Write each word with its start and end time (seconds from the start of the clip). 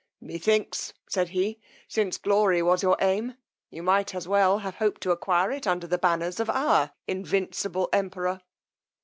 Methinks, 0.19 0.93
said 1.07 1.29
he, 1.29 1.59
since 1.87 2.17
glory 2.17 2.63
was 2.63 2.81
your 2.81 2.97
aim, 2.99 3.37
you 3.69 3.83
might 3.83 4.15
as 4.15 4.27
well 4.27 4.57
have 4.65 4.77
hoped 4.77 4.99
to 5.01 5.11
acquire 5.11 5.51
it 5.51 5.67
under 5.67 5.85
the 5.85 5.99
banners 5.99 6.39
of 6.39 6.49
our 6.49 6.93
invincible 7.07 7.87
emperor. 7.93 8.41